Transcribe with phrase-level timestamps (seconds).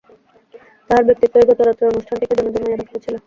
[0.89, 3.15] তাঁহার ব্যক্তিত্বই গতরাত্রের অনুষ্ঠানটিকে যেন জমাইয়া রাখিয়াছিল।